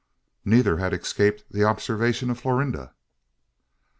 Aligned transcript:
Neither 0.43 0.77
had 0.77 0.95
escaped 0.95 1.43
the 1.51 1.63
observation 1.63 2.31
of 2.31 2.39
Florinda. 2.39 2.95